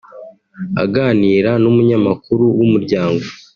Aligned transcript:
Aganira 0.83 1.51
n’umunyamakuru 1.61 2.43
w’Umuryango 2.57 3.25